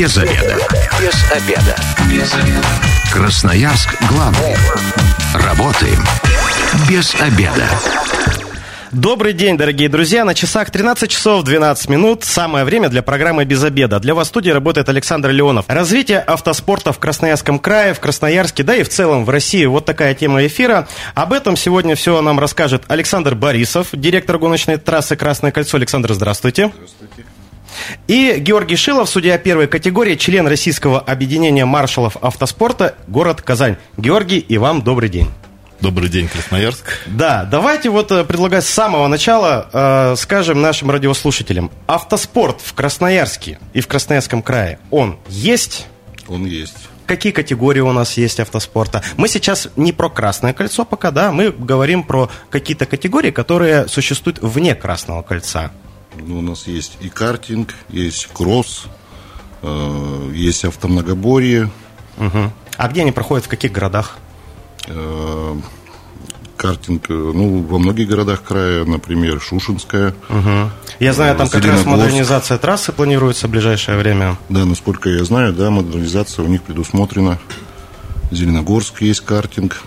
[0.00, 0.56] Без обеда.
[0.98, 1.76] Без обеда.
[2.10, 2.66] Без обеда.
[3.12, 4.56] Красноярск главный.
[5.34, 6.02] Работаем
[6.88, 7.68] без обеда.
[8.92, 10.24] Добрый день, дорогие друзья.
[10.24, 12.24] На часах 13 часов 12 минут.
[12.24, 14.00] Самое время для программы «Без обеда».
[14.00, 15.66] Для вас в студии работает Александр Леонов.
[15.68, 19.66] Развитие автоспорта в Красноярском крае, в Красноярске, да и в целом в России.
[19.66, 20.88] Вот такая тема эфира.
[21.14, 25.76] Об этом сегодня все нам расскажет Александр Борисов, директор гоночной трассы «Красное кольцо».
[25.76, 26.72] Александр, здравствуйте.
[26.74, 27.24] Здравствуйте.
[28.06, 33.76] И Георгий Шилов, судья первой категории, член Российского объединения маршалов автоспорта, город Казань.
[33.96, 35.28] Георгий, и вам добрый день.
[35.80, 37.00] Добрый день, Красноярск.
[37.06, 41.70] Да, давайте вот э, предлагать с самого начала э, скажем нашим радиослушателям.
[41.86, 45.86] Автоспорт в Красноярске и в Красноярском крае, он есть?
[46.28, 46.76] Он есть.
[47.06, 49.02] Какие категории у нас есть автоспорта?
[49.16, 54.38] Мы сейчас не про Красное кольцо пока, да, мы говорим про какие-то категории, которые существуют
[54.42, 55.72] вне Красного кольца.
[56.18, 58.86] Ну, у нас есть и картинг, есть кросс,
[59.62, 61.70] э, есть автомногоборье.
[62.18, 62.52] Угу.
[62.76, 64.18] А где они проходят, в каких городах?
[64.86, 65.56] Э,
[66.56, 70.14] картинг, э, ну, во многих городах края, например, Шушинская.
[70.28, 70.70] Угу.
[70.98, 74.36] Я знаю, там как раз модернизация трассы планируется в ближайшее время.
[74.48, 77.38] Да, насколько я знаю, да, модернизация у них предусмотрена.
[78.30, 79.82] Зеленогорск есть картинг.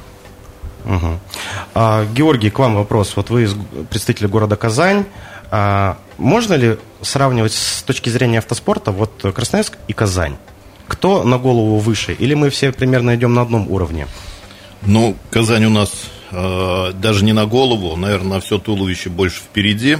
[0.86, 1.20] Угу.
[1.76, 3.14] А, Георгий, к вам вопрос.
[3.16, 3.56] Вот вы из
[3.90, 5.06] представитель города Казань.
[5.56, 10.36] А, можно ли сравнивать с точки зрения автоспорта вот Красноярск и Казань?
[10.88, 12.14] Кто на голову выше?
[12.14, 14.08] Или мы все примерно идем на одном уровне?
[14.82, 15.92] Ну, Казань у нас
[16.32, 20.00] э, даже не на голову, наверное, на все туловище больше впереди.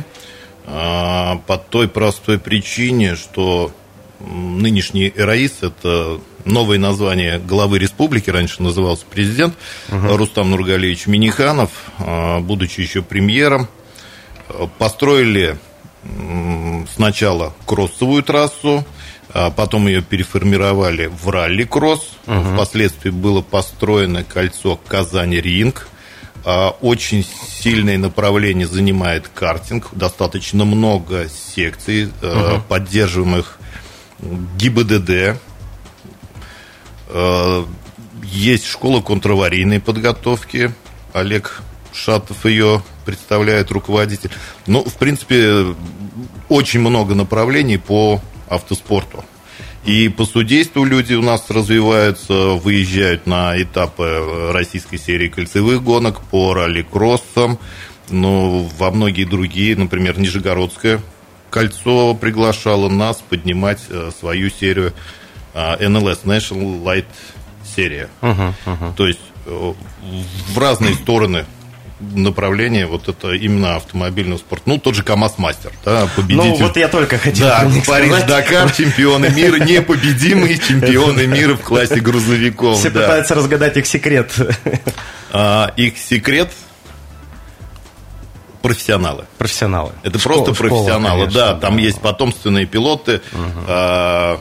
[0.66, 3.72] Э, по той простой причине, что
[4.20, 9.54] нынешний РАИС– это новое название главы республики, раньше назывался президент
[9.90, 10.18] угу.
[10.18, 13.68] Рустам Нургалевич Миниханов, э, будучи еще премьером,
[14.78, 15.58] построили
[16.94, 18.86] сначала кроссовую трассу,
[19.34, 22.18] а потом ее переформировали в ралли-кросс.
[22.28, 22.54] Угу.
[22.54, 25.88] Впоследствии было построено кольцо Казань-Ринг.
[26.46, 29.90] А, очень сильное направление занимает картинг.
[29.94, 32.62] Достаточно много секций, угу.
[32.68, 33.60] поддерживаемых
[34.58, 35.40] ГИБДД.
[38.24, 40.74] Есть школа контраварийной подготовки.
[41.14, 41.62] Олег
[41.94, 44.32] Шатов ее представляет руководитель.
[44.68, 45.76] Ну, в принципе,
[46.50, 49.24] очень много направлений по автоспорту.
[49.86, 56.54] И по судейству люди у нас развиваются, выезжают на этапы российской серии кольцевых гонок по
[56.54, 57.60] ралли-кроссам,
[58.10, 61.02] но во многие другие, например, Нижегородское
[61.50, 64.94] кольцо приглашало нас поднимать э, свою серию
[65.54, 67.06] э, National Light
[67.64, 68.10] серия.
[68.22, 68.96] Uh-huh, uh-huh.
[68.96, 69.74] То есть э,
[70.54, 71.46] в разные стороны
[72.16, 74.64] направление вот это именно автомобильного спорта.
[74.68, 76.50] Ну, тот же КАМАЗ Мастер, да, победитель.
[76.50, 82.80] Ну, вот я только хотел Да, Париж-Дакар, чемпионы мира, непобедимые чемпионы мира в классе грузовиков.
[82.80, 83.02] Все да.
[83.02, 84.32] пытаются разгадать их секрет.
[85.36, 86.52] А, их секрет
[88.62, 89.26] профессионалы.
[89.38, 89.92] Профессионалы.
[90.04, 91.54] Это школа, просто профессионалы, школа, конечно, да.
[91.60, 91.82] Там да.
[91.82, 93.22] есть потомственные пилоты.
[93.32, 93.64] Угу.
[93.68, 94.40] А,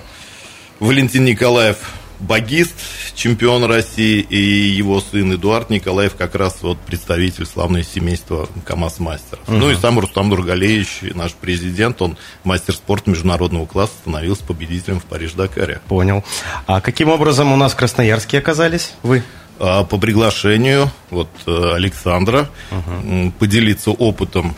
[0.81, 1.79] Валентин Николаев
[2.23, 2.75] багист,
[3.15, 9.49] чемпион России, и его сын Эдуард Николаев как раз вот представитель славного семейства КАМАЗ-мастеров.
[9.49, 9.57] Угу.
[9.57, 15.05] Ну и сам Рустам Нургалеевич, наш президент, он мастер спорта международного класса, становился победителем в
[15.05, 15.81] Париж-Дакаре.
[15.89, 16.25] Понял.
[16.67, 19.23] А каким образом у нас красноярские оказались вы?
[19.59, 23.33] А, по приглашению вот э, Александра угу.
[23.39, 24.55] поделиться опытом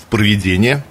[0.00, 0.82] в проведении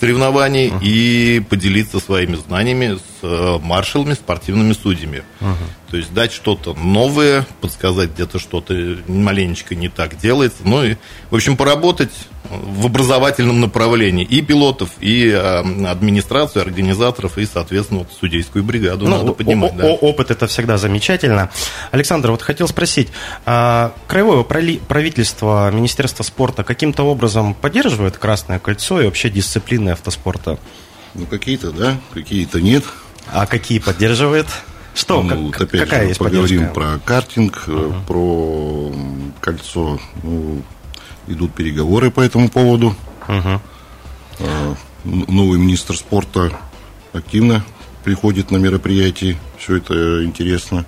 [0.00, 0.82] соревнований uh-huh.
[0.82, 5.22] и поделиться своими знаниями маршалами, спортивными судьями.
[5.40, 5.54] Uh-huh.
[5.90, 8.74] То есть дать что-то новое, подсказать где-то что-то
[9.08, 10.62] маленечко не так делается.
[10.64, 10.96] Ну и,
[11.30, 12.12] в общем, поработать
[12.50, 19.18] в образовательном направлении и пилотов, и э, администрацию, организаторов, и, соответственно, вот, судейскую бригаду ну,
[19.18, 19.72] надо поднимать.
[19.72, 19.86] О- да.
[19.86, 21.50] Опыт это всегда замечательно.
[21.90, 23.08] Александр, вот хотел спросить,
[23.46, 30.58] а краевое правительство, Министерство спорта каким-то образом поддерживает Красное кольцо и вообще дисциплины автоспорта?
[31.14, 32.84] Ну, какие-то, да, какие-то нет.
[33.32, 34.46] А какие поддерживает?
[34.94, 36.74] Что, ну, как, вот опять какая же, есть поговорим поддержка?
[36.74, 38.06] про картинг, uh-huh.
[38.06, 38.92] про
[39.40, 40.00] кольцо.
[40.22, 40.62] Ну,
[41.28, 42.96] идут переговоры по этому поводу.
[43.28, 43.60] Uh-huh.
[45.04, 46.52] Новый министр спорта
[47.12, 47.64] активно
[48.04, 49.38] приходит на мероприятия.
[49.58, 50.84] Все это интересно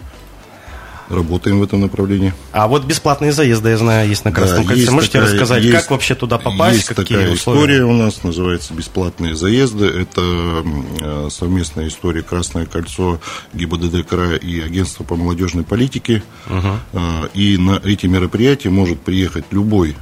[1.13, 2.33] работаем в этом направлении.
[2.53, 4.91] А вот бесплатные заезды, я знаю, есть на Красном да, кольце.
[4.91, 6.77] Можете такая, рассказать, есть, как вообще туда попасть?
[6.77, 7.61] Есть какие такая условия?
[7.61, 9.87] история у нас, называется «Бесплатные заезды».
[9.87, 13.21] Это совместная история «Красное кольцо»,
[13.55, 16.23] ГИБДД края и Агентство по молодежной политике.
[16.49, 17.01] Угу.
[17.35, 19.97] И на эти мероприятия может приехать любой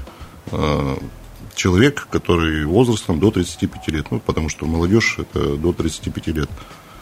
[0.52, 0.98] а,
[1.54, 6.50] человек, который возрастом до 35 лет, ну, потому что молодежь это до 35 лет.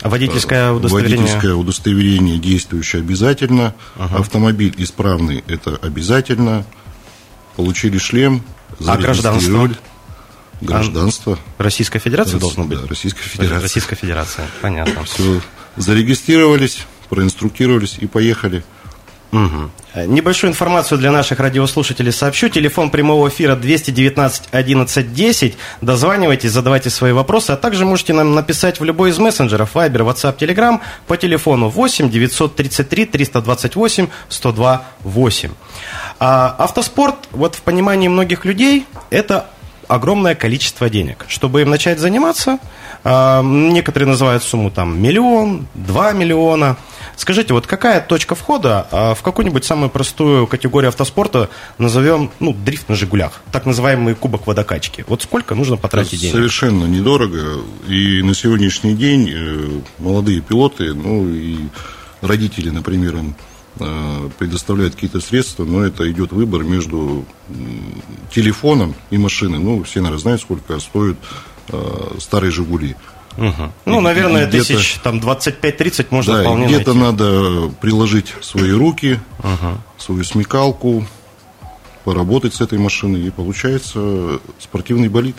[0.03, 1.19] Водительское удостоверение?
[1.19, 3.75] Водительское удостоверение действующее обязательно.
[3.97, 4.19] Ага.
[4.19, 6.65] Автомобиль исправный это обязательно.
[7.57, 8.43] Получили шлем,
[8.87, 9.71] а гражданство?
[10.61, 11.39] Гражданство.
[11.57, 12.81] А Российская Федерация должно быть?
[12.81, 13.61] Да, Российская Федерация.
[13.61, 15.05] Российская Федерация, понятно.
[15.05, 15.41] Все,
[15.77, 18.65] зарегистрировались, проинструктировались и поехали.
[19.31, 20.07] Угу.
[20.07, 22.49] Небольшую информацию для наших радиослушателей сообщу.
[22.49, 25.57] Телефон прямого эфира 219 11 10.
[25.83, 30.39] Дозванивайтесь, задавайте свои вопросы, а также можете нам написать в любой из мессенджеров Viber, WhatsApp,
[30.39, 35.51] Telegram по телефону 8 933 328 102 8.
[36.21, 39.47] А автоспорт, вот в понимании многих людей, это
[39.89, 41.25] огромное количество денег.
[41.29, 42.59] Чтобы им начать заниматься,
[43.05, 46.77] а, некоторые называют сумму там миллион, два миллиона.
[47.19, 52.89] Скажите, вот какая точка входа а, в какую-нибудь самую простую категорию автоспорта назовем, ну, дрифт
[52.89, 55.05] на «Жигулях», так называемый кубок водокачки?
[55.09, 56.33] Вот сколько нужно потратить денег?
[56.33, 57.61] Совершенно недорого.
[57.89, 61.59] И на сегодняшний день э, молодые пилоты, ну, и
[62.21, 63.35] родители, например, им
[63.81, 67.25] э, предоставляют какие-то средства, но это идет выбор между
[68.31, 69.59] телефоном и машиной.
[69.59, 71.17] Ну, все, наверное, знают, сколько стоят
[71.71, 72.95] э, старые «Жигули».
[73.39, 73.73] Угу.
[73.87, 79.79] Ну, наверное, тысяч там 25-30 можно да, вполне где-то надо приложить свои руки, угу.
[79.97, 81.07] свою смекалку,
[82.05, 85.37] поработать с этой машиной, и получается спортивный болид.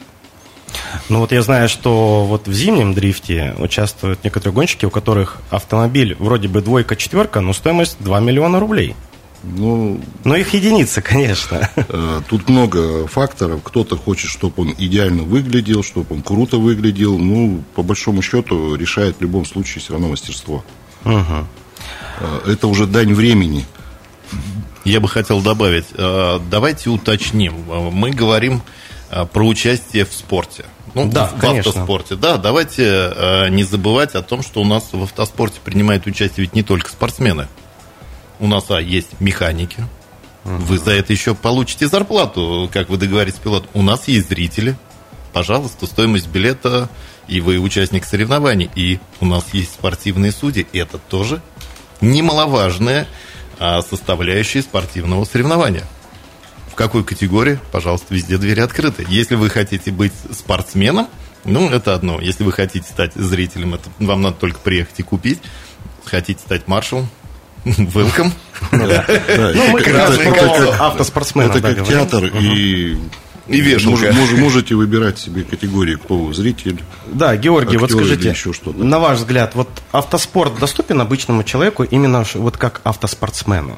[1.10, 6.16] Ну вот я знаю, что вот в зимнем дрифте участвуют некоторые гонщики, у которых автомобиль
[6.20, 8.96] вроде бы двойка-четверка, но стоимость 2 миллиона рублей.
[9.44, 11.70] Ну, Но их единицы, конечно.
[11.76, 13.62] Э, тут много факторов.
[13.64, 17.18] Кто-то хочет, чтобы он идеально выглядел, чтобы он круто выглядел.
[17.18, 20.64] Ну, по большому счету, решает в любом случае все равно мастерство.
[21.06, 22.48] Угу.
[22.48, 23.66] Это уже дань времени.
[24.84, 27.64] Я бы хотел добавить, э, давайте уточним.
[27.92, 28.62] Мы говорим
[29.34, 30.66] про участие в спорте.
[30.94, 31.72] Ну, да, в конечно.
[31.72, 32.16] автоспорте.
[32.16, 36.62] Да, давайте не забывать о том, что у нас в автоспорте принимают участие ведь не
[36.62, 37.48] только спортсмены
[38.40, 39.84] у нас а, есть механики,
[40.44, 43.70] вы за это еще получите зарплату, как вы договоритесь с пилотом.
[43.74, 44.78] У нас есть зрители.
[45.34, 46.90] Пожалуйста, стоимость билета,
[47.28, 48.70] и вы участник соревнований.
[48.76, 50.66] И у нас есть спортивные судьи.
[50.74, 51.42] Это тоже
[52.02, 53.08] немаловажная
[53.60, 55.86] а, составляющая спортивного соревнования.
[56.72, 59.06] В какой категории, пожалуйста, везде двери открыты.
[59.10, 61.08] Если вы хотите быть спортсменом,
[61.46, 62.20] ну, это одно.
[62.22, 65.40] Если вы хотите стать зрителем, это вам надо только приехать и купить.
[66.06, 67.10] Хотите стать маршалом,
[67.94, 68.32] Welcome.
[68.72, 72.98] Ну, мы как раз про автоспортсменов Это как театр и
[73.50, 74.14] и вешалка.
[74.14, 76.84] Мож, можете выбирать себе категории, кто зритель.
[77.08, 78.36] Да, Георгий, вот скажите,
[78.76, 83.78] на ваш взгляд, вот автоспорт доступен обычному человеку именно вот как автоспортсмену?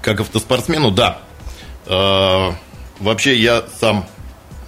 [0.00, 1.18] Как автоспортсмену, да.
[1.86, 2.54] А,
[3.00, 4.06] вообще я сам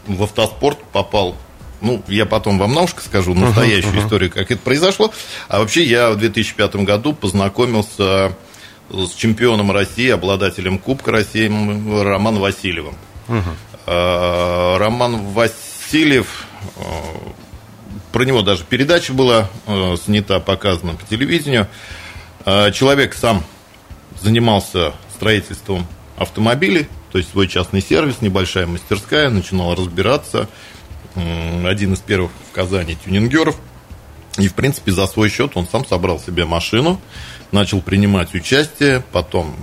[0.07, 1.37] в автоспорт попал
[1.83, 4.05] ну, я потом вам на ушко скажу настоящую uh-huh, uh-huh.
[4.05, 5.13] историю, как это произошло.
[5.49, 8.33] А вообще я в 2005 году познакомился
[8.89, 11.47] с чемпионом России, обладателем Кубка России
[12.03, 12.95] Романом Васильевым.
[13.29, 14.79] Uh-huh.
[14.79, 16.47] Роман Васильев,
[16.77, 16.83] э,
[18.13, 21.67] про него даже передача была э, снята, показана по телевидению.
[22.45, 23.43] Э, человек сам
[24.21, 25.87] занимался строительством
[26.17, 30.49] автомобилей, то есть свой частный сервис, небольшая мастерская, начинал разбираться–
[31.15, 33.57] один из первых в Казани тюнингеров.
[34.39, 37.01] И, в принципе, за свой счет он сам собрал себе машину,
[37.51, 39.55] начал принимать участие, потом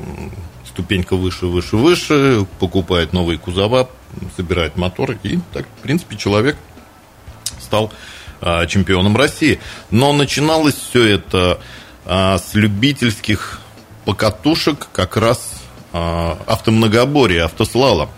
[0.67, 3.89] ступенька выше, выше, выше, покупает новые кузова,
[4.35, 6.55] собирает моторы, и так, в принципе, человек
[7.59, 7.91] стал
[8.41, 9.59] а, чемпионом России.
[9.89, 11.59] Но начиналось все это
[12.05, 13.61] а, с любительских
[14.05, 15.53] покатушек, как раз
[15.93, 18.09] а, автомногоборье, автослалом.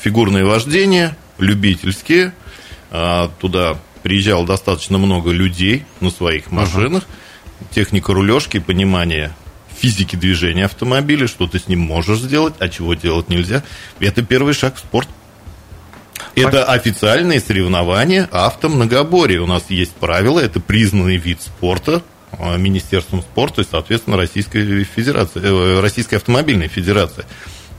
[0.00, 2.34] Фигурное вождение, любительские–
[2.90, 7.02] туда приезжало достаточно много людей на своих машинах.
[7.02, 7.74] Uh-huh.
[7.74, 9.34] Техника рулежки, понимание
[9.78, 13.62] физики движения автомобиля, что ты с ним можешь сделать, а чего делать нельзя.
[14.00, 15.08] Это первый шаг в спорт.
[16.34, 19.40] Это официальные соревнования автомногоборья.
[19.40, 22.02] У нас есть правила, это признанный вид спорта
[22.32, 27.24] а, Министерством спорта и, соответственно, Российской Федерации, э, Российской автомобильной Федерации.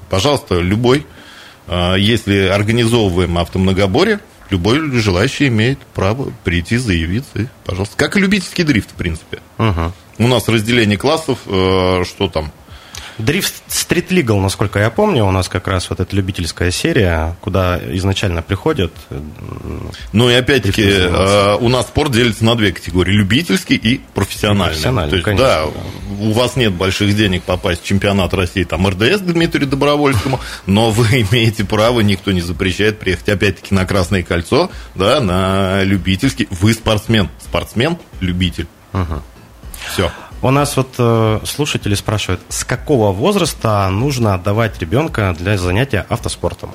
[0.09, 1.05] Пожалуйста, любой,
[1.67, 7.95] а, если организовываем автомногоборье, любой желающий имеет право прийти, заявиться, и, пожалуйста.
[7.97, 9.39] Как и любительский дрифт, в принципе.
[9.57, 9.93] Угу.
[10.19, 12.51] У нас разделение классов, э, что там,
[13.19, 17.77] Дрифт Street Legal, насколько я помню, у нас как раз вот эта любительская серия, куда
[17.95, 18.93] изначально приходят.
[20.13, 24.73] Ну и опять-таки э, у нас спорт делится на две категории: любительский и профессиональный.
[24.73, 25.71] Профессиональный, То есть, конечно, да, да,
[26.21, 31.25] у вас нет больших денег попасть в чемпионат России, там РДС Дмитрию Добровольскому, но вы
[31.29, 36.47] имеете право, никто не запрещает приехать опять-таки на Красное кольцо, да, на любительский.
[36.51, 38.67] Вы спортсмен, спортсмен, любитель.
[38.93, 39.21] Угу.
[39.91, 40.11] Все.
[40.41, 46.71] У нас вот э, слушатели спрашивают, с какого возраста нужно отдавать ребенка для занятия автоспортом?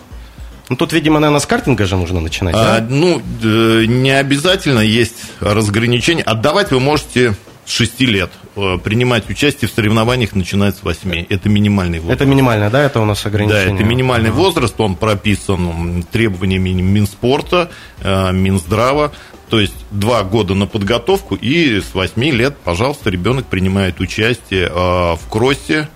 [0.69, 2.87] Ну, тут, видимо, наверное, с картинга же нужно начинать, а, да?
[2.89, 6.25] Ну, э, не обязательно, есть разграничение.
[6.25, 8.31] Отдавать вы можете с 6 лет.
[8.57, 11.27] Э, принимать участие в соревнованиях начинается с 8.
[11.29, 12.21] Это минимальный возраст.
[12.21, 12.83] Это минимальное, да?
[12.83, 13.69] Это у нас ограничение?
[13.69, 19.13] Да, это минимальный возраст, он прописан требованиями Минспорта, э, Минздрава.
[19.55, 25.21] То есть два года на подготовку, и с 8 лет, пожалуйста, ребенок принимает участие в
[25.31, 25.89] кроссе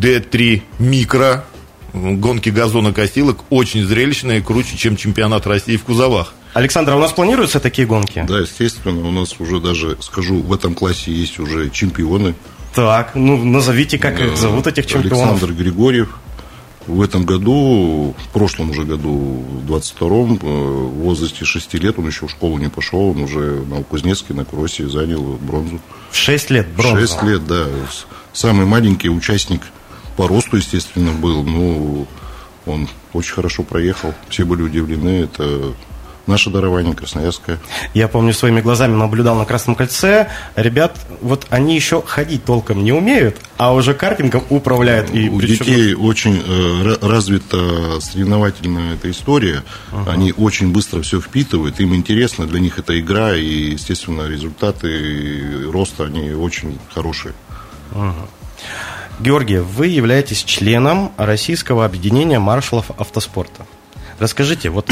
[0.00, 1.44] D3 микро,
[1.92, 6.32] гонки газонокосилок, очень зрелищные, круче, чем чемпионат России в кузовах.
[6.54, 8.24] Александр, а у нас планируются такие гонки?
[8.26, 12.34] Да, естественно, у нас уже даже, скажу, в этом классе есть уже чемпионы.
[12.74, 15.32] Так, ну назовите, как их зовут, этих чемпионов.
[15.42, 16.18] Александр Григорьев.
[16.88, 22.06] В этом году, в прошлом уже году, в 22-м, э, в возрасте 6 лет, он
[22.06, 25.80] еще в школу не пошел, он уже на Кузнецке, на кроссе занял бронзу.
[26.10, 27.00] В 6 лет бронзу?
[27.00, 27.66] 6 лет, да.
[28.32, 29.60] Самый маленький участник
[30.16, 31.42] по росту, естественно, был.
[31.44, 32.08] Ну,
[32.64, 34.14] он очень хорошо проехал.
[34.30, 35.24] Все были удивлены.
[35.24, 35.74] Это
[36.28, 37.58] наше дарование красноярское.
[37.94, 40.28] Я помню, своими глазами наблюдал на Красном кольце.
[40.56, 45.12] Ребят, вот они еще ходить толком не умеют, а уже картингом управляют.
[45.14, 45.64] И У причем...
[45.64, 49.64] детей очень э, развита соревновательная эта история.
[49.92, 50.12] Ага.
[50.12, 51.80] Они очень быстро все впитывают.
[51.80, 57.34] Им интересно, для них это игра, и, естественно, результаты роста, они очень хорошие.
[57.92, 58.28] Ага.
[59.20, 63.66] Георгий, вы являетесь членом Российского объединения маршалов автоспорта.
[64.20, 64.90] Расскажите, вот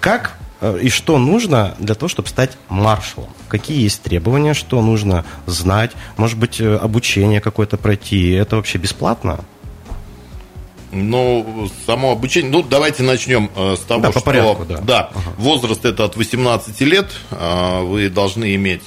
[0.00, 3.30] как и что нужно для того, чтобы стать маршалом?
[3.48, 5.92] Какие есть требования, что нужно знать?
[6.16, 8.30] Может быть, э, обучение какое-то пройти?
[8.32, 9.44] Это вообще бесплатно?
[10.90, 12.50] Ну, само обучение.
[12.50, 14.80] Ну, давайте начнем э, с того, да, по что порядку, да.
[14.80, 15.34] Да, ага.
[15.36, 17.10] возраст это от 18 лет.
[17.30, 18.82] Э, вы должны иметь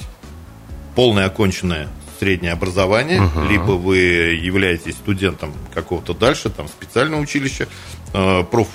[0.94, 1.88] полное оконченное
[2.18, 3.44] среднее образование, угу.
[3.48, 7.66] либо вы являетесь студентом какого-то дальше, там, специального училища,
[8.12, 8.68] э, проф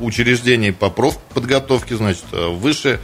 [0.00, 3.00] учреждений по профподготовке, значит, э, высшее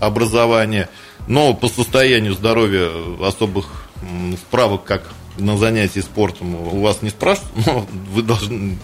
[0.00, 0.88] образование.
[1.26, 2.90] Но по состоянию здоровья
[3.20, 3.88] особых
[4.36, 8.78] справок, как на занятии спортом, у вас не спрашивают, но вы должны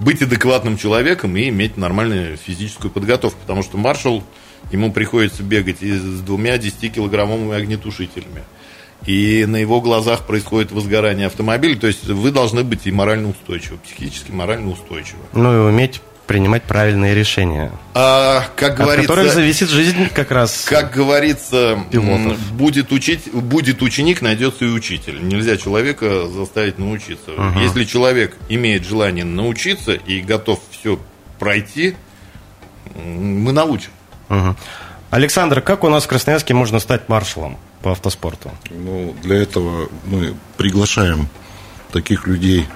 [0.00, 4.22] быть адекватным человеком и иметь нормальную физическую подготовку, потому что маршал,
[4.70, 8.42] ему приходится бегать и с двумя 10-килограммовыми огнетушителями
[9.04, 11.78] и на его глазах происходит возгорание автомобиля.
[11.78, 15.22] То есть вы должны быть и морально устойчивы, психически морально устойчивы.
[15.32, 17.72] Ну и уметь принимать правильные решения.
[17.94, 20.66] А, как говорится, от которых зависит жизнь как раз.
[20.68, 22.38] Как говорится, пилотов.
[22.52, 25.26] будет учить, будет ученик, найдется и учитель.
[25.26, 27.32] Нельзя человека заставить научиться.
[27.32, 27.60] Угу.
[27.60, 30.98] Если человек имеет желание научиться и готов все
[31.38, 31.94] пройти,
[32.94, 33.90] мы научим.
[34.28, 34.56] Угу.
[35.10, 38.50] Александр, как у нас в Красноярске можно стать маршалом по автоспорту?
[38.70, 41.28] Ну, для этого мы приглашаем
[41.92, 42.66] таких людей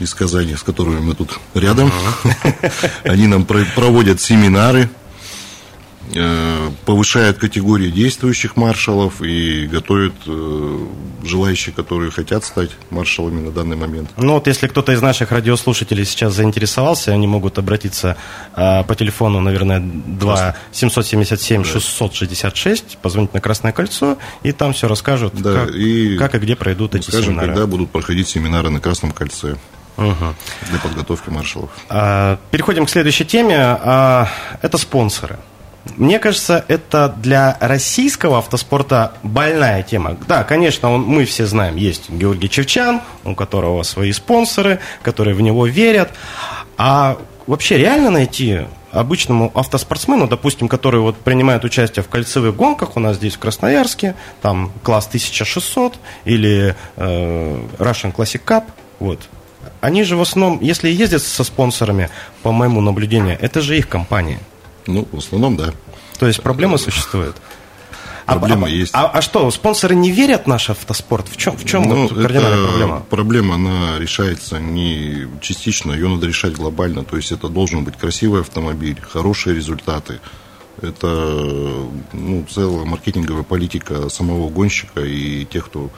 [0.00, 1.92] из Казани, с которыми мы тут рядом.
[3.04, 4.88] Они нам проводят семинары,
[6.12, 10.86] Э, повышает категории действующих маршалов и готовит э,
[11.22, 14.10] желающих, которые хотят стать маршалами на данный момент.
[14.16, 18.16] Ну вот если кто-то из наших радиослушателей сейчас заинтересовался, они могут обратиться
[18.56, 25.34] э, по телефону, наверное, 2 777 666, позвонить на Красное кольцо, и там все расскажут,
[25.34, 27.48] да, как, и, как и где пройдут эти скажем, семинары.
[27.48, 29.56] когда будут проходить семинары на Красном кольце.
[29.96, 30.34] Угу.
[30.70, 31.70] Для подготовки маршалов.
[31.88, 33.56] А, переходим к следующей теме.
[33.58, 34.28] А,
[34.62, 35.38] это спонсоры.
[35.96, 40.16] Мне кажется, это для российского автоспорта больная тема.
[40.28, 45.40] Да, конечно, он, мы все знаем, есть Георгий Чевчан, у которого свои спонсоры, которые в
[45.40, 46.10] него верят.
[46.76, 47.16] А
[47.46, 48.60] вообще реально найти
[48.92, 54.14] обычному автоспортсмену, допустим, который вот принимает участие в кольцевых гонках у нас здесь в Красноярске,
[54.42, 58.64] там класс 1600 или э, Russian Classic Cup,
[58.98, 59.20] вот.
[59.80, 62.10] Они же в основном, если ездят со спонсорами,
[62.42, 64.40] по моему наблюдению, это же их компания.
[64.86, 65.72] Ну, в основном, да.
[66.18, 67.36] То есть проблема существует.
[68.26, 68.94] Проблема а, есть.
[68.94, 71.28] А, а, а что, спонсоры не верят в наш автоспорт?
[71.28, 73.00] В чем, в чем ну, вот кардинальная проблема?
[73.10, 77.04] Проблема, она решается не частично, ее надо решать глобально.
[77.04, 80.20] То есть это должен быть красивый автомобиль, хорошие результаты.
[80.80, 81.06] Это
[82.12, 85.90] ну, целая маркетинговая политика самого гонщика и тех, кто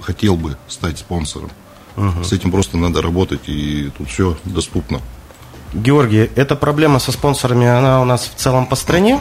[0.00, 1.50] хотел бы стать спонсором.
[1.96, 2.24] Угу.
[2.24, 5.00] С этим просто надо работать, и тут все доступно.
[5.72, 9.20] Георгий, эта проблема со спонсорами, она у нас в целом по стране?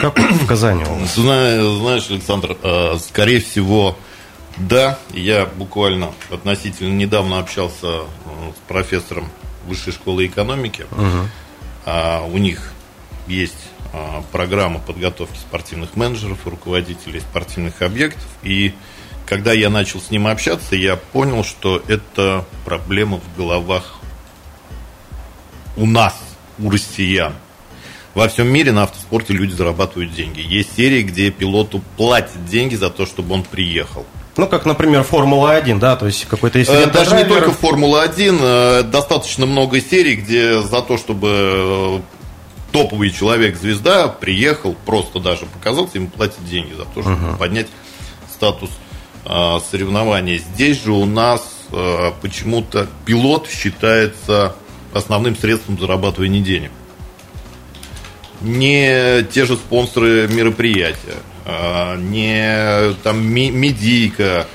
[0.00, 1.14] Как в Казани у вас?
[1.14, 3.96] Знаешь, Александр, а, скорее всего,
[4.56, 4.98] да.
[5.12, 8.00] Я буквально относительно недавно общался э,
[8.54, 9.28] с профессором
[9.66, 10.86] Высшей школы экономики.
[10.92, 12.34] Угу.
[12.34, 12.72] У них
[13.26, 18.26] есть а, программа подготовки спортивных менеджеров руководителей спортивных объектов.
[18.42, 18.74] И
[19.28, 23.98] когда я начал с ним общаться, я понял, что это проблема в головах
[25.76, 26.18] у нас,
[26.58, 27.34] у россиян.
[28.14, 30.40] Во всем мире на автоспорте люди зарабатывают деньги.
[30.40, 34.06] Есть серии, где пилоту платят деньги за то, чтобы он приехал.
[34.38, 36.70] Ну, как, например, Формула-1, да, то есть какой-то есть...
[36.70, 42.00] Э, даже не только Формула-1, э, достаточно много серий, где за то, чтобы э,
[42.72, 47.36] топовый человек, звезда, приехал, просто даже показался, ему платят деньги за то, чтобы uh-huh.
[47.36, 47.66] поднять
[48.32, 48.70] статус
[49.70, 50.38] соревнования.
[50.38, 54.54] Здесь же у нас э, почему-то пилот считается
[54.92, 56.70] основным средством зарабатывания денег.
[58.40, 64.46] Не те же спонсоры мероприятия, а, не там медийка,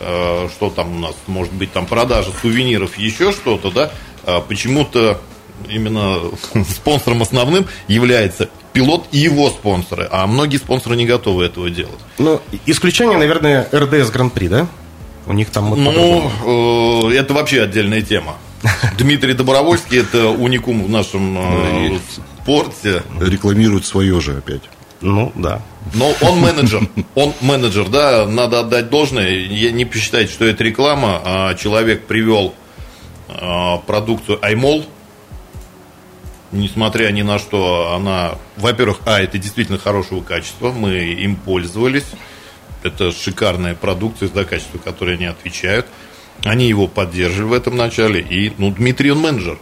[0.00, 3.90] а, что там у нас, может быть, там продажа сувениров, еще что-то, да,
[4.24, 5.20] а почему-то
[5.68, 6.18] именно
[6.68, 11.98] спонсором основным является пилот и его спонсоры, а многие спонсоры не готовы этого делать.
[12.18, 14.66] Ну, исключение, наверное, РДС Гран-при, да?
[15.26, 15.70] У них там...
[15.70, 18.36] Вот ну, э, это вообще отдельная тема.
[18.98, 21.98] Дмитрий Добровольский– это уникум в нашем э,
[22.42, 23.02] спорте.
[23.20, 24.62] Рекламирует свое же опять.
[25.00, 25.60] Ну, да.
[25.94, 26.88] Но он менеджер.
[27.14, 29.30] Он менеджер, да, надо отдать должное.
[29.30, 31.20] Я не посчитайте, что это реклама.
[31.24, 32.54] А человек привел
[33.28, 34.84] а, продукцию iMall,
[36.52, 42.06] несмотря ни на что, она, во-первых, а, это действительно хорошего качества, мы им пользовались.
[42.82, 45.86] Это шикарная продукция за качество, которое они отвечают.
[46.44, 48.20] Они его поддерживали в этом начале.
[48.20, 49.58] И, ну, Дмитрий, он менеджер.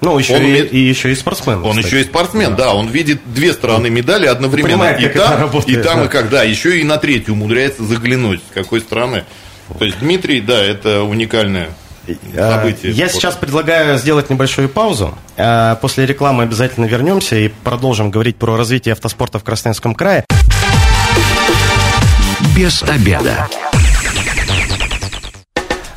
[0.00, 1.64] Ну, еще он, и, и еще и спортсмен.
[1.64, 1.86] Он кстати.
[1.86, 2.64] еще и спортсмен, да.
[2.64, 2.74] да.
[2.74, 4.78] Он видит две стороны медали одновременно.
[4.78, 6.04] Понимает, и, там, работает, и там, да.
[6.04, 6.42] и когда.
[6.42, 8.40] Еще и на третью умудряется заглянуть.
[8.50, 9.24] С какой стороны.
[9.78, 11.70] То есть Дмитрий, да, это уникальное
[12.34, 12.92] событие.
[12.92, 15.16] Я сейчас предлагаю сделать небольшую паузу.
[15.36, 20.24] А, после рекламы обязательно вернемся и продолжим говорить про развитие автоспорта в Красноярском крае.
[22.56, 23.48] Без обеда.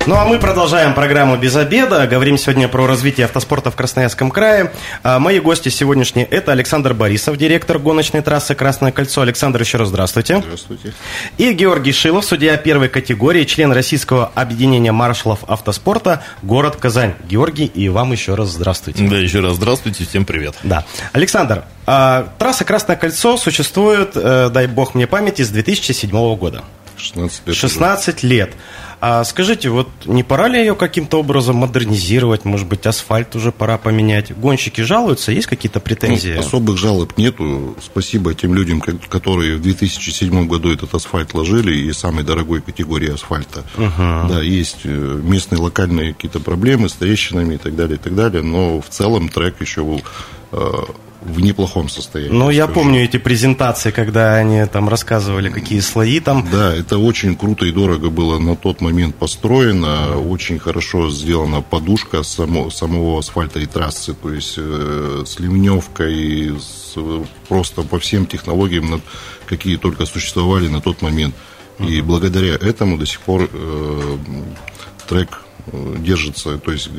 [0.08, 2.08] Ну а мы продолжаем программу «Без обеда».
[2.08, 4.72] Говорим сегодня про развитие автоспорта в Красноярском крае.
[5.04, 9.20] А мои гости сегодняшние– это Александр Борисов, директор гоночной трассы «Красное кольцо».
[9.20, 10.38] Александр, еще раз здравствуйте.
[10.40, 10.94] Здравствуйте.
[11.38, 17.16] И Георгий Шилов, судья первой категории, член Российского объединения маршалов автоспорта, город Казань.
[17.30, 19.06] Георгий, и вам еще раз здравствуйте.
[19.06, 20.56] Да, еще раз здравствуйте, всем привет.
[20.64, 20.86] Да.
[21.12, 26.64] Александр, а, трасса «Красное кольцо» существует, э, дай бог мне памяти, с 2007 года.
[26.98, 27.56] 16 лет.
[27.56, 28.28] 16 уже.
[28.28, 28.54] лет.
[29.00, 32.46] А скажите, вот не пора ли ее каким-то образом модернизировать?
[32.46, 34.36] Может быть, асфальт уже пора поменять?
[34.36, 35.32] Гонщики жалуются?
[35.32, 36.34] Есть какие-то претензии?
[36.34, 37.78] Ну, особых жалоб нету.
[37.84, 43.64] Спасибо тем людям, которые в 2007 году этот асфальт ложили и самой дорогой категории асфальта.
[43.78, 44.30] Угу.
[44.30, 48.42] Да, есть э, местные локальные какие-то проблемы с трещинами и так далее, и так далее.
[48.42, 50.02] Но в целом трек еще
[50.52, 50.72] э,
[51.28, 52.34] в неплохом состоянии.
[52.34, 56.48] Ну, я помню эти презентации, когда они там рассказывали, какие слои там.
[56.52, 60.18] Да, это очень круто и дорого было на тот момент построено.
[60.18, 66.96] Очень хорошо сделана подушка само, самого асфальта и трассы, то есть э, с ливневкой, с,
[67.48, 69.02] просто по всем технологиям,
[69.46, 71.36] какие только существовали на тот момент.
[71.80, 74.18] И благодаря этому до сих пор э,
[75.08, 76.90] трек э, держится, то есть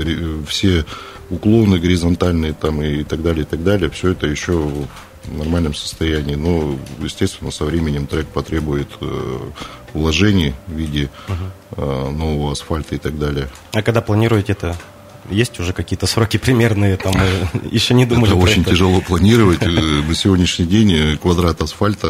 [0.49, 0.85] все
[1.31, 6.35] уклоны горизонтальные там и так далее, и так далее, все это еще в нормальном состоянии.
[6.35, 9.38] Но, естественно, со временем трек потребует э,
[9.93, 11.11] вложений в виде
[11.77, 13.49] э, нового асфальта и так далее.
[13.73, 14.77] А когда планируете это
[15.31, 17.14] есть уже какие-то сроки примерные, там
[17.71, 18.33] еще не думали.
[18.33, 18.71] Это очень это.
[18.71, 19.62] тяжело планировать.
[19.62, 19.69] Э,
[20.09, 22.09] на сегодняшний день квадрат асфальта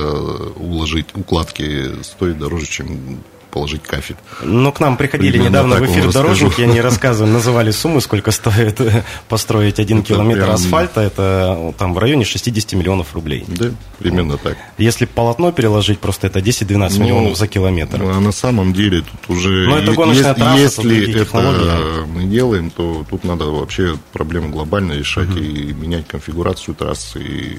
[0.56, 4.16] уложить, укладки стоит дороже, чем положить кафель.
[4.42, 8.80] Ну, к нам приходили Примерно недавно в эфир дорожники, они рассказывали, называли суммы, сколько стоит
[9.28, 10.54] построить один это километр прям...
[10.54, 13.44] асфальта, это там в районе 60 миллионов рублей.
[13.48, 14.56] Да, примерно так.
[14.78, 16.66] Если полотно переложить, просто это 10-12
[16.98, 17.98] ну, миллионов за километр.
[17.98, 19.66] Ну, а на самом деле тут уже...
[19.68, 25.30] Но это гоночная трасса, Если это мы делаем, то тут надо вообще проблему глобально решать
[25.30, 25.38] угу.
[25.38, 27.58] и менять конфигурацию трассы, и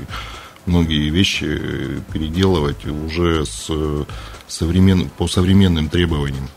[0.66, 1.60] многие вещи
[2.12, 3.70] переделывать уже с
[4.50, 5.10] современ...
[5.18, 6.50] по современным требованиям.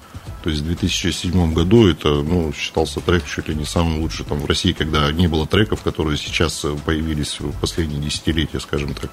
[0.42, 4.38] То есть в 2007 году это ну, считался трек чуть ли не самым лучшим там,
[4.40, 9.10] в России, когда не было треков, которые сейчас появились в последние десятилетия, скажем так.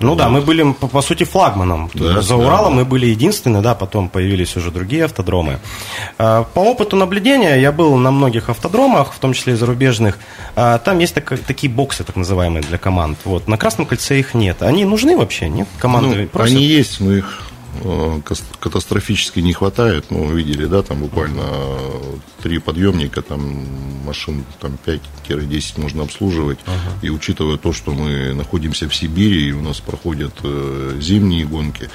[0.00, 1.88] Ну да, мы были, по, по сути, флагманом.
[1.94, 2.78] Да, За Уралом да.
[2.80, 5.60] мы были единственные, да, потом появились уже другие автодромы.
[6.18, 10.18] А, По опыту наблюдения я был на многих автодромах, в том числе и зарубежных.
[10.56, 13.18] А, Там есть так- такие боксы, так называемые, для команд.
[13.24, 13.46] Вот.
[13.48, 14.62] На Красном кольце их нет.
[14.62, 15.68] Они нужны вообще, нет?
[15.78, 16.56] Команды Ну, просят?
[16.56, 17.53] они есть, но их э,
[18.60, 20.06] катастрофически не хватает.
[20.10, 23.66] Ну, видели, да, там буквально э, три подъемника, там
[24.04, 26.58] машин там 5-10 нужно обслуживать.
[27.02, 31.90] И учитывая то, что мы находимся в Сибири, и у нас проходят э, зимние гонки,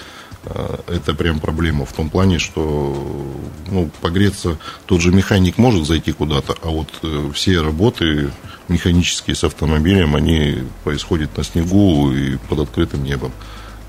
[0.45, 3.33] э, это прям проблема в том плане, что
[3.67, 8.31] ну, погреться тот же механик может зайти куда-то, а вот э, все работы
[8.67, 13.31] механические с автомобилем, они происходят на снегу и под открытым небом.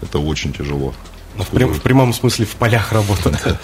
[0.03, 0.95] Это очень тяжело.
[1.41, 3.39] Ну, в, прям- в прямом смысле в полях работают.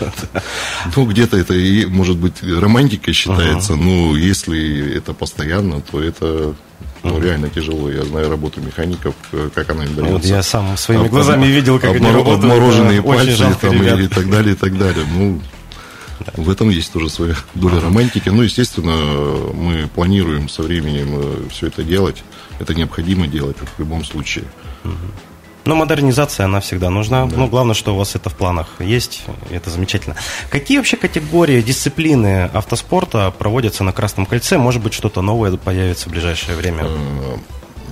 [0.95, 6.55] Ну, где-то это и, может быть, романтикой считается, но если это постоянно, то это
[7.03, 7.91] ну, реально тяжело.
[7.91, 10.13] Я знаю работу механиков, э, как она им дается.
[10.13, 12.45] Вот я сам своими Об- глазами видел, как они работают.
[12.45, 13.99] Обмороженные пальцы жалко там, ребят.
[14.01, 15.05] и так далее, и так далее.
[15.13, 15.41] Ну,
[16.37, 18.29] в этом есть тоже своя доля романтики.
[18.29, 18.97] Ну, естественно,
[19.53, 22.23] мы планируем со временем все это делать.
[22.59, 24.45] Это необходимо делать в любом случае.
[25.67, 27.27] Но модернизация, она всегда нужна.
[27.27, 29.25] Ну, главное, что у вас это в планах есть.
[29.51, 30.17] и Это замечательно.
[30.49, 34.59] Какие вообще категории, дисциплины автоспорта проводятся на Красном кольце?
[34.59, 36.85] Может быть, что-то новое появится в ближайшее время?
[36.87, 37.37] Э,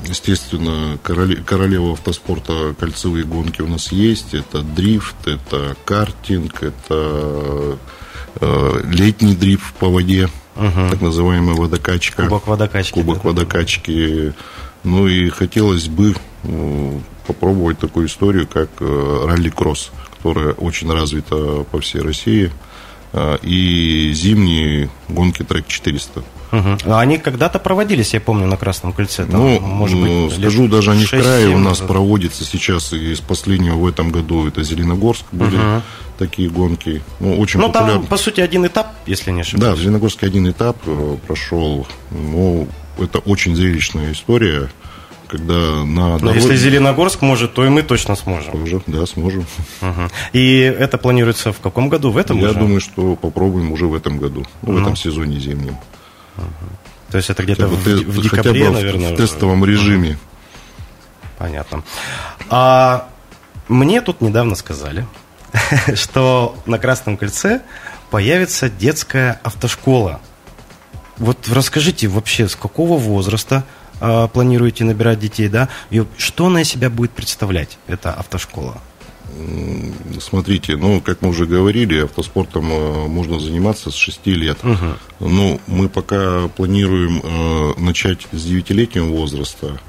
[0.07, 4.35] Естественно, короле- королева автоспорта кольцевые гонки у нас есть.
[4.35, 7.79] Это дрифт, это картинг, это
[8.41, 12.25] э, летний дрифт по воде, так называемая водокачка.
[12.25, 12.93] Кубок водокачки.
[12.93, 13.29] Кубок да.
[13.31, 14.35] водокачки.
[14.85, 21.81] Ну и хотелось бы э, попробовать такую историю, как э, ралли-кросс, которая очень развита по
[21.81, 22.53] всей России.
[23.13, 26.23] Э, И зимние гонки трек 400.
[26.53, 26.79] Мгм.
[26.85, 29.25] А Они когда-то проводились, я помню, на Красном кольце.
[29.27, 31.89] Там, Ну, может быть, скажу, даже они в 6-7 крае у нас назад.
[31.89, 35.59] проводятся сейчас, и из последнего в этом году это Зеленогорск были
[36.19, 37.03] такие гонки.
[37.21, 37.93] Ну, очень Ну, популярны.
[38.01, 39.79] там, по сути, один этап, если не Да, ошибаюсь.
[39.79, 40.77] в Зеленогорске один этап
[41.27, 41.87] прошел.
[42.13, 42.69] Ну,
[42.99, 44.69] это очень зрелищная история,
[45.29, 48.63] когда на Но если Зеленогорск может, то и мы точно сможем.
[48.63, 49.47] Уже, да, сможем.
[49.81, 50.11] Мгм.
[50.33, 52.11] И это планируется в каком году?
[52.11, 52.59] В этом Я уже?
[52.59, 55.77] думаю, что попробуем уже в этом году, ну, в этом сезоне зимнем.
[57.11, 59.11] То есть это где-то в, те- в декабре, бы в- наверное.
[59.11, 59.17] в уже.
[59.27, 60.19] тестовом режиме.
[61.39, 61.83] Понятно.
[62.49, 63.09] А
[63.69, 65.07] мне тут недавно сказали,
[65.95, 67.63] что на Красном кольце
[68.11, 70.21] появится детская автошкола.
[71.19, 73.65] Вот расскажите вообще, с какого возраста
[74.01, 75.69] а, планируете набирать детей, да?
[75.91, 78.81] И что она из себя будет представлять, эта автошкола?
[80.21, 84.59] Смотрите, ну, как мы уже говорили, автоспортом э, можно заниматься с 6 лет.
[85.19, 89.81] Ну, мы пока планируем э, начать с 9-летнего возраста.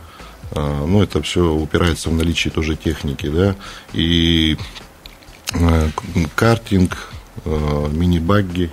[0.52, 3.56] Э, ну, это все упирается в наличие тоже техники, да.
[3.94, 4.58] И
[5.54, 5.90] э,
[6.36, 8.72] картинг, э, мини-багги.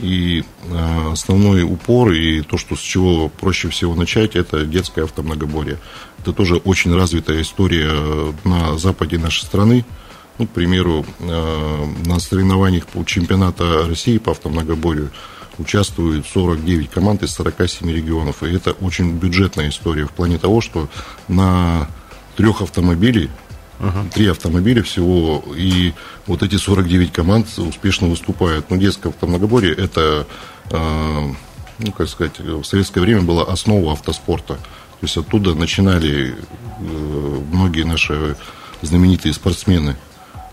[0.00, 5.78] И э, основной упор и то, что с чего проще всего начать, это детское автомногоборье.
[6.20, 9.84] Это тоже очень развитая история э, на западе нашей страны.
[10.38, 15.10] Ну, к примеру, э, на соревнованиях по чемпионата России по автомногоборью
[15.58, 18.42] участвуют 49 команд из 47 регионов.
[18.44, 20.88] И это очень бюджетная история в плане того, что
[21.26, 21.88] на
[22.36, 23.30] трех автомобилей
[24.12, 25.92] Три автомобиля всего, и
[26.26, 28.70] вот эти 49 команд успешно выступают.
[28.70, 30.26] Но детское автомногоборье– это,
[30.70, 31.28] э,
[31.78, 34.54] ну, как сказать, в советское время была основа автоспорта.
[34.54, 38.36] То есть оттуда начинали э, многие наши
[38.82, 39.96] знаменитые спортсмены.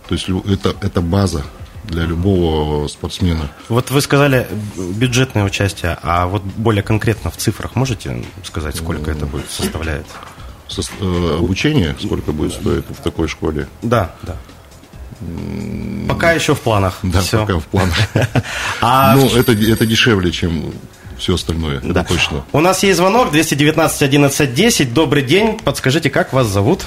[0.08, 1.44] То есть это, это база
[1.86, 3.50] для любого спортсмена.
[3.70, 9.26] Вот вы сказали бюджетное участие, а вот более конкретно в цифрах можете сказать, сколько это
[9.26, 10.06] будет составляет?
[10.68, 13.68] Со- э, обучение сколько будет стоить в такой школе?
[13.82, 14.36] Да, да.
[16.10, 17.00] Пока еще в планах.
[17.04, 17.42] Да, Всё.
[17.46, 17.96] пока в планах.
[18.82, 20.74] А Ну, это, это дешевле, чем
[21.18, 22.02] все остальное, Да.
[22.02, 22.44] это точно.
[22.52, 24.94] У нас есть звонок 219 11 10.
[24.94, 25.58] Добрый день.
[25.60, 26.86] Подскажите, как вас зовут?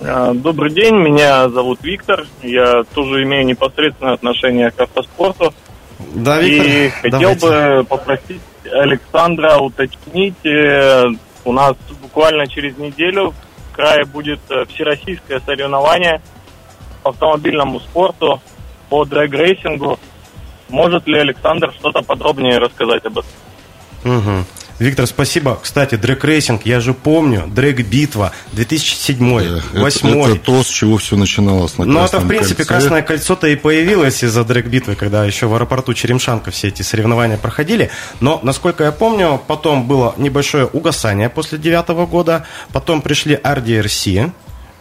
[0.00, 2.26] А, Добрый день, меня зовут Виктор.
[2.42, 5.54] Я тоже имею непосредственное отношение к автоспорту.
[6.14, 7.46] Да, и хотел давайте.
[7.46, 10.34] бы попросить Александра уточнить.
[11.44, 13.34] У нас буквально через неделю
[13.70, 16.20] в крае будет э, всероссийское соревнование
[17.02, 18.40] по автомобильному спорту
[18.88, 19.98] по дрэг-рейсингу.
[20.68, 23.30] Может ли Александр что-то подробнее рассказать об этом?
[24.04, 24.46] Мгм.
[24.78, 25.58] Виктор, спасибо.
[25.62, 29.16] Кстати, дрэг-рейсинг, я же помню, Дрэг-битва 2007
[29.72, 32.68] 2008 это, это то, с чего все начиналось на Ну, это, в принципе, кольце.
[32.68, 37.90] Красное кольцо-то и появилось из-за Дрэг-битвы, когда еще в аэропорту Черемшанка все эти соревнования проходили.
[38.20, 44.32] Но, насколько я помню, потом было небольшое угасание после девятого года, потом пришли RDRC,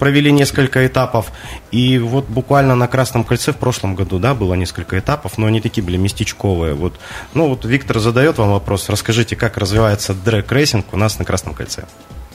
[0.02, 1.32] провели несколько этапов.
[1.70, 5.62] И вот буквально на Красном кольце в прошлом году, да, было несколько этапов, но они
[5.62, 6.74] такие были местечковые.
[6.74, 6.96] Вот,
[7.36, 11.84] ну вот Виктор задает вам вопрос, расскажите, как развивается дрэк-рейсинг у нас на Красном кольце?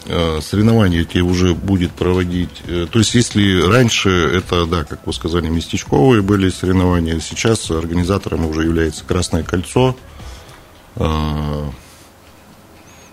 [0.04, 2.62] Э, соревнования эти уже будет проводить.
[2.68, 8.46] Э, то есть, если раньше это, да, как вы сказали, местечковые были соревнования, сейчас организатором
[8.46, 9.96] уже является Красное кольцо.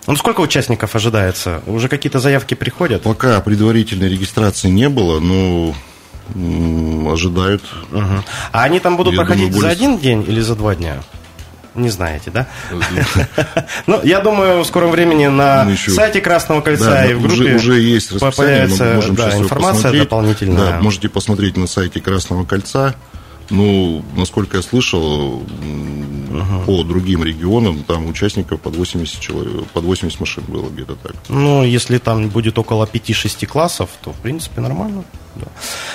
[0.08, 1.62] Ну, сколько участников ожидается?
[1.66, 3.04] Уже какие-то заявки приходят?
[3.04, 5.74] Пока предварительной регистрации не было, но
[7.12, 7.64] ожидают.
[7.92, 8.24] Угу.
[8.52, 9.76] А они там будут я проходить думаю, более...
[9.76, 11.04] за один день или за два дня?
[11.76, 12.48] Не знаете, да?
[13.88, 18.20] Ну, я думаю, в скором времени на сайте Красного кольца и в группе уже есть
[18.36, 20.74] появится информация дополнительная.
[20.74, 22.96] Да, можете посмотреть на сайте Красного кольца.
[23.50, 25.44] Ну, насколько я слышал,
[26.42, 26.66] угу.
[26.66, 31.16] по другим регионам там участников под 80 человек, под 80 машин было где-то так.
[31.30, 35.04] Ну, если там будет около 5-6 классов, то, в принципе, нормально.
[35.36, 35.48] Да.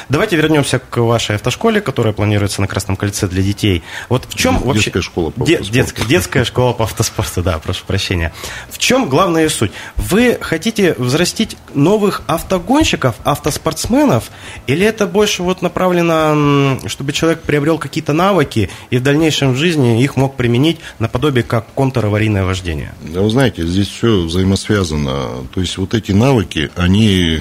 [0.08, 3.82] Давайте вернемся к вашей автошколе, которая планируется на Красном кольце для детей.
[4.08, 4.90] Вот в чем детская вообще...
[4.90, 5.72] Детская школа по автоспорту.
[5.72, 8.32] Детская, детская школа по автоспорту, да, прошу прощения.
[8.70, 9.72] В чем главная суть?
[9.96, 14.30] Вы хотите взрастить новых автогонщиков, автоспортсменов,
[14.66, 20.02] или это больше вот направлено, чтобы человек приобрел какие-то навыки и в дальнейшем в жизни
[20.02, 22.94] их мог применить наподобие как контраварийное вождение?
[23.00, 25.46] Да, вы знаете, здесь все взаимосвязано.
[25.54, 27.40] То есть вот эти навыки, они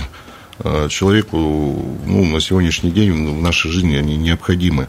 [0.90, 1.38] человеку
[2.06, 4.88] ну, на сегодняшний день в нашей жизни они необходимы.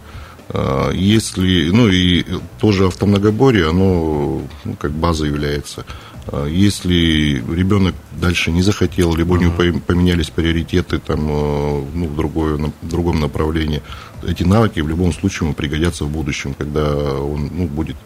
[0.49, 2.25] Э, если, ну и
[2.61, 5.85] тоже автомногоборье, оно ну, как база является.
[6.27, 9.53] Э, если ребенок дальше не захотел, либо у него
[9.87, 13.83] поменялись приоритеты там, ну, в, другое, в другом направлении,
[14.27, 17.97] эти навыки в любом случае ему пригодятся в будущем, когда он ну, будет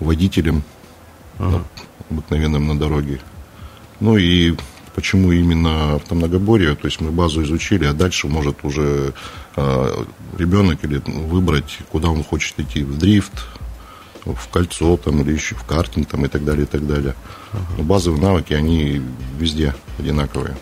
[0.00, 0.62] водителем
[1.38, 1.62] uh-huh.
[2.10, 3.20] обыкновенным на дороге.
[4.00, 4.56] Ну и
[4.94, 6.74] Почему именно автомногоборье?
[6.74, 9.14] То есть мы базу изучили, а дальше может уже
[9.56, 10.04] э,
[10.38, 13.32] ребенок или выбрать, куда он хочет идти, в дрифт,
[14.24, 17.14] в кольцо там, или еще в картинг там, и так далее, и так далее.
[17.76, 19.00] Но базовые навыки, они
[19.38, 20.56] везде одинаковые.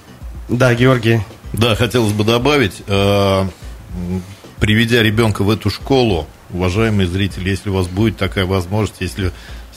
[0.49, 1.21] Да, Георгий.
[1.53, 3.45] Да, хотелось бы добавить, э,
[4.61, 9.33] приведя ребенка в эту школу, уважаемые зрители, если у вас будет такая возможность, если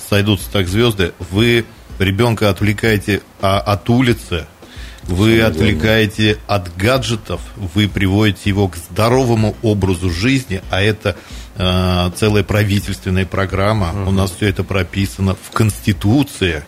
[0.09, 1.65] сойдутся так звезды, вы
[1.99, 4.45] ребенка отвлекаете а, от улицы,
[5.03, 11.17] вы отвлекаете от гаджетов, вы приводите его к здоровому образу жизни, а это
[11.57, 13.89] э, целая правительственная программа.
[13.89, 14.09] Угу.
[14.09, 16.63] У нас все это прописано в Конституции.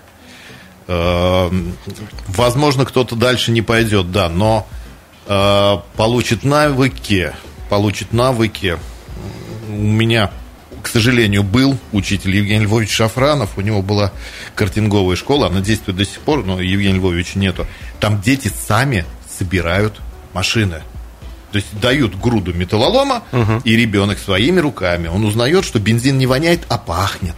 [0.87, 1.49] Э,
[2.27, 4.67] возможно, кто-то дальше не пойдет, да, но
[5.27, 7.31] э, получит навыки,
[7.69, 8.77] получит навыки.
[9.69, 10.29] У меня
[10.85, 13.57] к сожалению, был учитель Евгений Львович Шафранов.
[13.57, 14.11] У него была
[14.53, 17.65] картинговая школа, она действует до сих пор, но Евгения Львовича нету.
[17.99, 19.99] Там дети сами собирают
[20.33, 20.83] машины.
[21.51, 23.61] То есть дают груду металлолома, угу.
[23.63, 27.35] и ребенок своими руками, он узнает, что бензин не воняет, а пахнет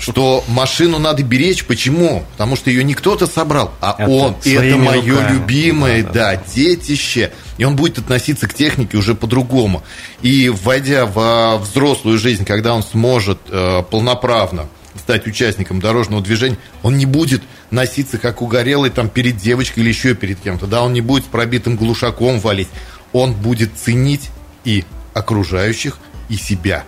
[0.00, 1.64] что машину надо беречь.
[1.64, 2.24] Почему?
[2.32, 4.36] Потому что ее не кто-то собрал, а это он.
[4.44, 5.32] И это мое руками.
[5.32, 7.32] любимое, да, да, да, детище.
[7.58, 9.82] И он будет относиться к технике уже по-другому.
[10.22, 14.68] И войдя во взрослую жизнь, когда он сможет э, полноправно
[14.98, 20.14] стать участником дорожного движения, он не будет носиться как угорелый там перед девочкой или еще
[20.14, 22.68] перед кем-то, да, он не будет с пробитым глушаком валить,
[23.12, 24.30] он будет ценить
[24.64, 26.84] и окружающих, и себя.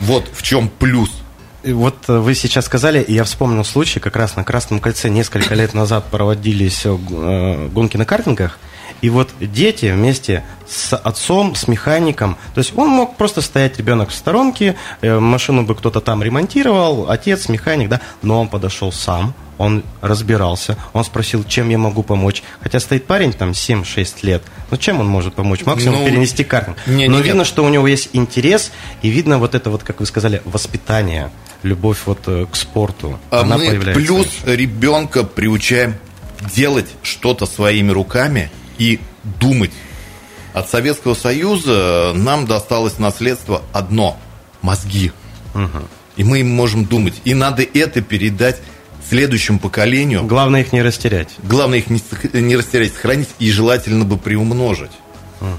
[0.00, 1.10] Вот в чем плюс
[1.64, 5.54] вот э, вы сейчас сказали, и я вспомнил случай, как раз на Красном кольце несколько
[5.54, 8.58] лет назад проводились э, гонки на картингах,
[9.02, 14.10] и вот дети вместе с отцом, с механиком, то есть он мог просто стоять, ребенок
[14.10, 19.34] в сторонке, э, машину бы кто-то там ремонтировал, отец, механик, да, но он подошел сам,
[19.60, 22.42] он разбирался, он спросил, чем я могу помочь.
[22.62, 25.66] Хотя стоит парень там 7-6 лет, ну чем он может помочь?
[25.66, 26.78] Максимум ну, перенести картинг.
[26.86, 27.46] Не, Но не, видно, нет.
[27.46, 31.30] что у него есть интерес, и видно вот это вот, как вы сказали, воспитание,
[31.62, 33.18] любовь вот э, к спорту.
[33.30, 34.04] А Она мы появляется.
[34.04, 35.94] плюс ребенка приучаем
[36.54, 39.00] делать что-то своими руками и
[39.40, 39.72] думать.
[40.52, 44.18] От Советского Союза нам досталось наследство одно–
[44.62, 45.12] мозги.
[45.54, 45.88] Угу.
[46.16, 47.14] И мы им можем думать.
[47.24, 48.60] И надо это передать
[49.08, 50.24] следующему поколению.
[50.24, 51.30] Главное их не растерять.
[51.42, 54.92] Главное их не, не растерять, сохранить и желательно бы приумножить.
[55.40, 55.50] Угу.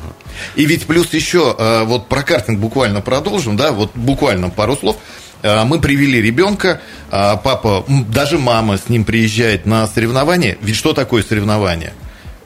[0.55, 4.97] И ведь плюс еще, э, вот про картинг буквально продолжим, да, вот буквально пару слов.
[5.41, 10.57] Э, мы привели ребенка, а папа, даже мама с ним приезжает на соревнования.
[10.61, 11.93] Ведь что такое соревнование?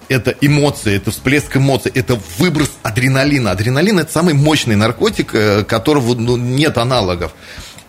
[0.10, 3.52] это эмоции, это всплеск эмоций, это выброс адреналина.
[3.52, 7.32] Адреналин– это самый мощный наркотик, э, которого ну, нет аналогов.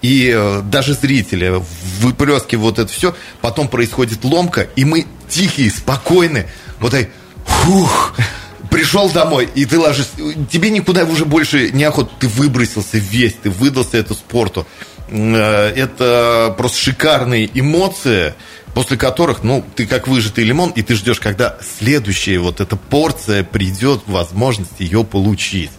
[0.02, 1.62] И э, даже зрители
[2.00, 6.46] выплескивают вот это все, потом происходит ломка, и мы тихие, спокойны,
[6.80, 7.08] вот так,
[7.44, 8.14] фух,
[8.70, 10.12] пришел домой, и ты ложишься,
[10.50, 14.66] тебе никуда уже больше не охота, ты выбросился весь, ты выдался эту спорту.
[15.08, 18.34] Э, это просто шикарные эмоции,
[18.74, 23.44] после которых, ну, ты как выжатый лимон, и ты ждешь, когда следующая вот эта порция
[23.44, 25.70] придет, возможность ее получить.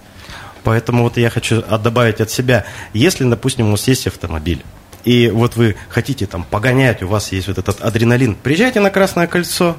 [0.63, 4.63] Поэтому вот я хочу добавить от себя, если, допустим, у вас есть автомобиль,
[5.05, 9.27] и вот вы хотите там погонять, у вас есть вот этот адреналин, приезжайте на Красное
[9.27, 9.77] кольцо,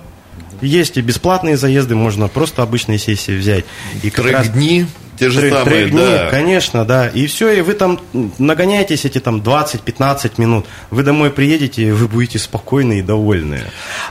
[0.61, 3.65] есть и бесплатные заезды, можно просто обычные сессии взять.
[4.03, 4.49] И как раз...
[4.49, 4.87] дни
[5.19, 6.29] те же самые, трек да.
[6.31, 7.09] конечно, да.
[7.09, 8.01] И все, и вы там
[8.39, 10.67] нагоняетесь эти там 20-15 минут.
[10.91, 13.63] Вы домой приедете, и вы будете спокойны и довольны.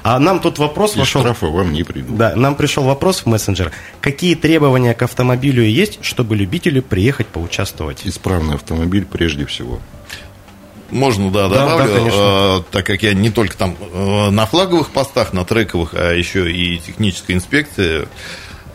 [0.03, 1.21] А нам тут вопрос и вошел...
[1.21, 2.17] штрафа вам не придут.
[2.17, 3.71] Да, нам пришел вопрос в мессенджер.
[4.01, 8.01] Какие требования к автомобилю есть, чтобы любители приехать поучаствовать?
[8.05, 9.79] Исправный автомобиль прежде всего.
[10.89, 14.91] Можно, да, добавлю, да, да, э, так как я не только там э, на флаговых
[14.91, 18.07] постах, на трековых, а еще и техническая инспекция.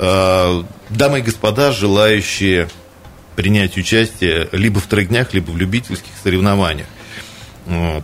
[0.04, 2.68] Э, дамы и господа, желающие
[3.36, 6.88] принять участие либо в трек-днях, либо в любительских соревнованиях.
[7.66, 8.00] Э,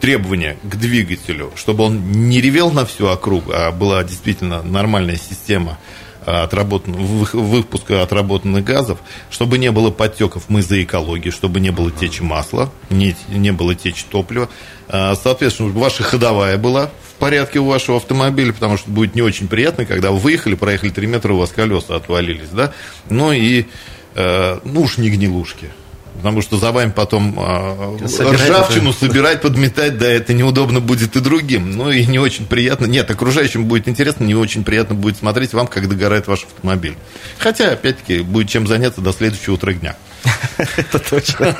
[0.00, 5.78] требования к двигателю, чтобы он не ревел на всю округу, а была действительно нормальная система
[6.24, 12.22] отработан, выпуска отработанных газов, чтобы не было подтеков, мы за экологию, чтобы не было течи
[12.22, 14.48] масла, не, не было течи топлива.
[14.88, 19.84] А, соответственно, ваша ходовая была порядке у вашего автомобиля, потому что будет не очень приятно,
[19.84, 22.72] когда вы выехали, проехали 3 метра, у вас колеса отвалились, да,
[23.10, 23.66] ну и,
[24.14, 25.70] э, ну уж не гнилушки
[26.16, 28.98] потому что за вами потом э, собирать ржавчину это...
[28.98, 31.70] собирать, подметать, да, это неудобно будет и другим.
[31.70, 32.86] Ну и не очень приятно.
[32.86, 36.96] Нет, окружающим будет интересно, не очень приятно будет смотреть вам, как догорает ваш автомобиль.
[37.38, 39.96] Хотя, опять-таки, будет чем заняться до следующего утра дня.
[40.76, 41.54] Это точно.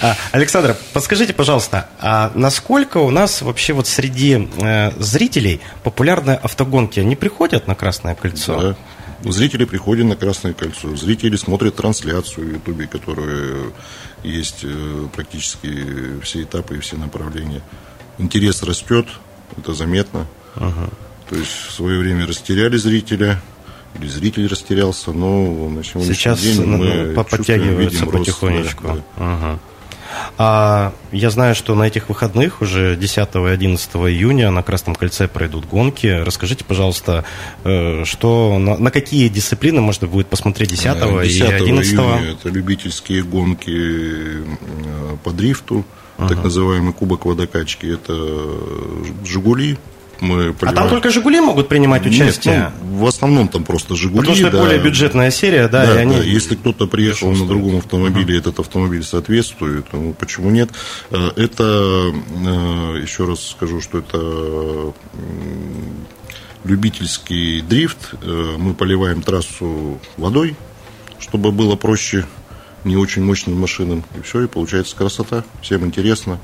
[0.00, 7.00] А, Александр, подскажите, пожалуйста, а насколько у нас вообще вот среди э, зрителей популярны автогонки?
[7.00, 8.76] Они приходят на Красное кольцо?
[9.22, 9.30] Да.
[9.30, 13.72] Зрители приходят на Красное кольцо, зрители смотрят трансляцию в Ютубе, которая
[14.24, 17.62] есть э, практически все этапы и все направления.
[18.18, 19.06] Интерес растет,
[19.56, 20.26] это заметно.
[20.56, 20.90] Ага.
[21.28, 23.40] То есть в свое время растеряли зрителя,
[23.98, 28.88] или зритель растерялся, но на сегодняшний Сейчас день мы подтягивается потихонечку.
[28.88, 29.34] Рост, да, да.
[29.34, 29.60] Ага.
[30.38, 35.28] А я знаю, что на этих выходных уже 10 и 11 июня на Красном кольце
[35.28, 36.06] пройдут гонки.
[36.06, 37.24] Расскажите, пожалуйста,
[37.64, 40.84] э, что на, на какие дисциплины можно будет посмотреть 10,
[41.24, 44.44] 10 и 11 июня это любительские гонки э,
[45.22, 45.84] по дрифту,
[46.18, 46.28] uh-huh.
[46.28, 47.86] так называемый кубок водокачки.
[47.86, 48.12] Это
[49.24, 49.78] «Жигули»,
[50.22, 50.78] мы поливаем.
[50.78, 52.54] А там только «Жигули» могут принимать участие?
[52.54, 54.20] Нет, ну, в основном там просто «Жигули».
[54.20, 54.58] Потому что да.
[54.60, 56.16] более бюджетная серия, да, да, и они...
[56.16, 56.22] Да.
[56.22, 58.38] Если кто-то приехал на другом автомобиле, uh-huh.
[58.38, 60.70] этот автомобиль соответствует, ну, почему нет?
[61.10, 64.94] Э, это, э, еще раз скажу, что это
[66.64, 68.14] любительский дрифт.
[68.22, 70.56] Э, мы поливаем трассу водой,
[71.18, 72.24] чтобы было проще
[72.84, 74.04] не очень мощным машинам.
[74.16, 75.44] И все, и получается красота.
[75.60, 76.38] Всем интересно.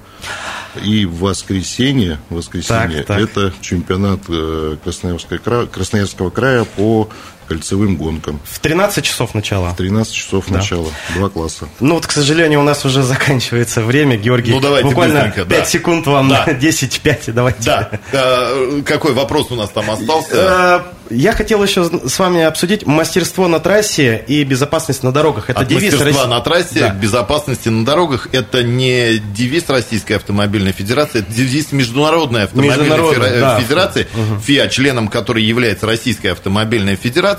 [0.82, 3.20] И в воскресенье, воскресенье так, так.
[3.20, 7.08] это чемпионат э, Красноярского края по
[7.48, 8.40] кольцевым гонкам.
[8.44, 9.70] В 13 часов начала?
[9.70, 10.58] В 13 часов да.
[10.58, 11.68] начала, два класса.
[11.80, 14.52] Ну вот, к сожалению, у нас уже заканчивается время, Георгий.
[14.52, 15.64] Ну давайте Буквально 5 да.
[15.64, 16.44] секунд вам, да.
[16.46, 17.62] 10-5, давайте.
[17.62, 20.30] Да, а, какой вопрос у нас там остался?
[20.32, 20.80] Э,
[21.10, 25.50] я хотел еще с вами обсудить мастерство на трассе и безопасность на дорогах.
[25.50, 26.30] Это От девиз мастерства России...
[26.30, 26.90] на трассе да.
[26.90, 28.28] безопасности на дорогах.
[28.32, 33.60] Это не девиз Российской автомобильной федерации, это девиз Международной автомобильной Международной, да.
[33.60, 34.40] федерации, угу.
[34.40, 37.37] ФИА, членом которой является Российская автомобильная федерация.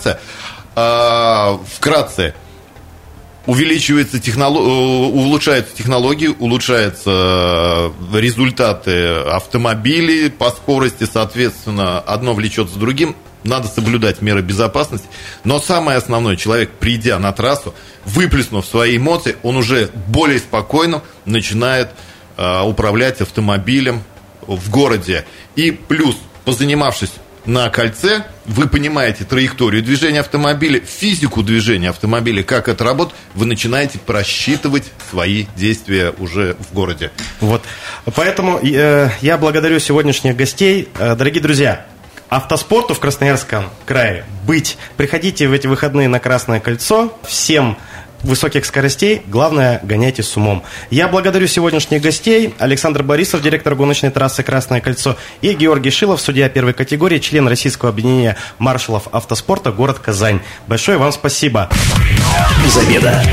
[0.75, 2.33] А, вкратце,
[3.45, 4.61] увеличивается технолог...
[4.61, 14.21] Э, улучшаются технологии, улучшаются результаты автомобилей по скорости, соответственно, одно влечет за другим надо соблюдать
[14.21, 15.07] меры безопасности.
[15.43, 17.73] Но самое основное, человек, придя на трассу,
[18.05, 21.89] выплеснув свои эмоции, он уже более спокойно начинает
[22.37, 24.03] э, управлять автомобилем
[24.41, 25.25] в городе.
[25.55, 27.11] И плюс, позанимавшись
[27.45, 33.99] на кольце, вы понимаете траекторию движения автомобиля, физику движения автомобиля, как это работает, вы начинаете
[33.99, 37.11] просчитывать свои действия уже в городе.
[37.39, 37.63] Вот.
[38.15, 40.89] Поэтому э, я благодарю сегодняшних гостей.
[40.99, 41.85] Э, дорогие друзья,
[42.29, 44.77] автоспорту в Красноярском крае быть.
[44.97, 47.17] Приходите в эти выходные на Красное кольцо.
[47.23, 47.77] Всем
[48.23, 50.63] высоких скоростей, главное, гоняйте с умом.
[50.89, 52.53] Я благодарю сегодняшних гостей.
[52.59, 57.89] Александр Борисов, директор гоночной трассы «Красное кольцо», и Георгий Шилов, судья первой категории, член Российского
[57.89, 60.41] объединения маршалов автоспорта, город Казань.
[60.67, 61.69] Большое вам спасибо.
[62.63, 63.23] Без обеда.